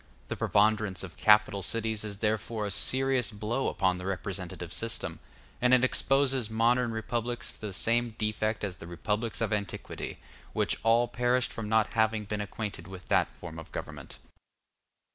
The 0.29 0.35
preponderance 0.35 1.03
of 1.03 1.15
capital 1.15 1.61
cities 1.61 2.03
is 2.03 2.17
therefore 2.25 2.65
a 2.65 2.71
serious 2.71 3.29
blow 3.29 3.67
upon 3.67 3.99
the 3.99 4.05
representative 4.07 4.73
system, 4.73 5.19
and 5.61 5.75
it 5.75 5.83
exposes 5.83 6.49
modern 6.49 6.91
republics 6.91 7.53
to 7.53 7.61
the 7.67 7.71
same 7.71 8.15
defect 8.17 8.63
as 8.63 8.77
the 8.77 8.87
republics 8.87 9.41
of 9.41 9.53
antiquity, 9.53 10.17
which 10.53 10.79
all 10.81 11.07
perished 11.07 11.53
from 11.53 11.69
not 11.69 11.93
having 11.93 12.25
been 12.25 12.41
acquainted 12.41 12.87
with 12.87 13.09
that 13.09 13.29
form 13.29 13.59
of 13.59 13.71
government. 13.71 14.17